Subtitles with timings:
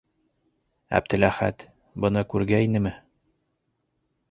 [0.99, 1.67] Әптеләхәт...
[2.05, 2.95] быны күргәйнеме?